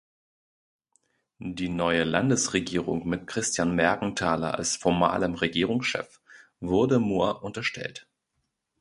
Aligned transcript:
Die 1.37 1.69
neue 1.69 2.05
Landesregierung 2.05 3.07
mit 3.07 3.27
Christian 3.27 3.75
Mergenthaler 3.75 4.55
als 4.55 4.75
formalem 4.75 5.35
Regierungschef 5.35 6.19
wurde 6.59 6.97
Murr 6.97 7.43
unterstellt. 7.43 8.07